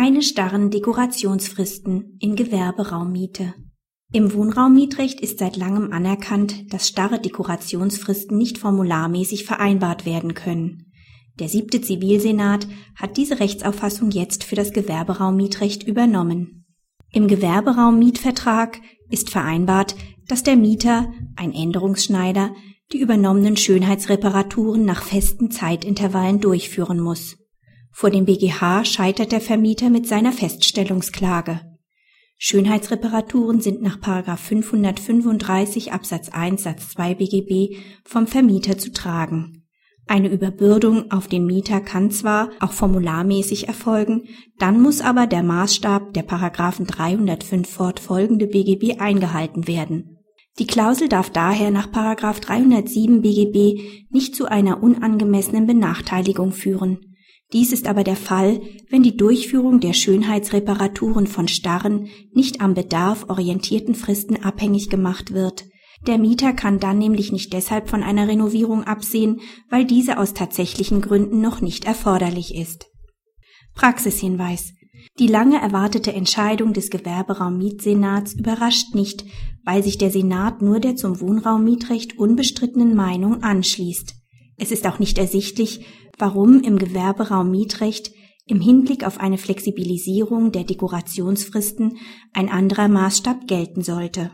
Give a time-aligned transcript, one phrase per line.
[0.00, 3.54] Keine starren Dekorationsfristen in Gewerberaummiete.
[4.12, 10.92] Im Wohnraummietrecht ist seit langem anerkannt, dass starre Dekorationsfristen nicht formularmäßig vereinbart werden können.
[11.40, 16.64] Der siebte Zivilsenat hat diese Rechtsauffassung jetzt für das Gewerberaummietrecht übernommen.
[17.10, 18.80] Im Gewerberaummietvertrag
[19.10, 19.96] ist vereinbart,
[20.28, 22.54] dass der Mieter, ein Änderungsschneider,
[22.92, 27.36] die übernommenen Schönheitsreparaturen nach festen Zeitintervallen durchführen muss.
[27.90, 31.60] Vor dem BGH scheitert der Vermieter mit seiner Feststellungsklage.
[32.36, 39.64] Schönheitsreparaturen sind nach 535 Absatz 1 Satz 2 BGB vom Vermieter zu tragen.
[40.06, 44.28] Eine Überbürdung auf den Mieter kann zwar auch formularmäßig erfolgen,
[44.58, 50.18] dann muss aber der Maßstab der Paragraphen 305 fortfolgende BGB eingehalten werden.
[50.58, 57.07] Die Klausel darf daher nach 307 BGB nicht zu einer unangemessenen Benachteiligung führen.
[57.52, 63.24] Dies ist aber der Fall, wenn die Durchführung der Schönheitsreparaturen von starren, nicht am Bedarf
[63.28, 65.64] orientierten Fristen abhängig gemacht wird.
[66.06, 71.00] Der Mieter kann dann nämlich nicht deshalb von einer Renovierung absehen, weil diese aus tatsächlichen
[71.00, 72.86] Gründen noch nicht erforderlich ist.
[73.74, 74.74] Praxishinweis.
[75.18, 79.24] Die lange erwartete Entscheidung des Gewerberaummietsenats überrascht nicht,
[79.64, 84.14] weil sich der Senat nur der zum Wohnraummietrecht unbestrittenen Meinung anschließt.
[84.58, 85.86] Es ist auch nicht ersichtlich,
[86.18, 88.12] warum im Gewerberaum Mietrecht
[88.46, 91.98] im Hinblick auf eine Flexibilisierung der Dekorationsfristen
[92.32, 94.30] ein anderer Maßstab gelten sollte.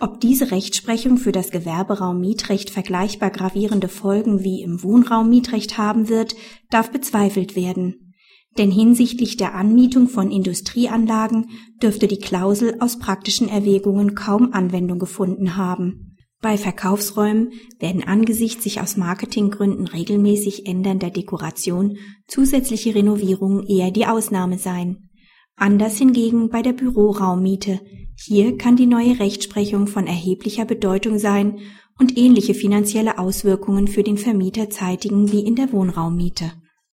[0.00, 6.08] Ob diese Rechtsprechung für das Gewerberaum Mietrecht vergleichbar gravierende Folgen wie im Wohnraum Mietrecht haben
[6.08, 6.34] wird,
[6.70, 8.14] darf bezweifelt werden.
[8.58, 11.50] Denn hinsichtlich der Anmietung von Industrieanlagen
[11.82, 16.11] dürfte die Klausel aus praktischen Erwägungen kaum Anwendung gefunden haben.
[16.42, 24.58] Bei Verkaufsräumen werden angesichts sich aus Marketinggründen regelmäßig ändernder Dekoration zusätzliche Renovierungen eher die Ausnahme
[24.58, 25.08] sein.
[25.54, 27.80] Anders hingegen bei der Büroraummiete.
[28.16, 31.60] Hier kann die neue Rechtsprechung von erheblicher Bedeutung sein
[32.00, 36.50] und ähnliche finanzielle Auswirkungen für den Vermieter zeitigen wie in der Wohnraummiete